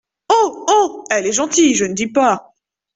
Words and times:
Oh! 0.29 0.65
oh!… 0.67 1.03
elle 1.11 1.27
est 1.27 1.31
gentille, 1.31 1.75
je 1.75 1.85
ne 1.85 1.93
dis 1.93 2.07
pas… 2.07 2.55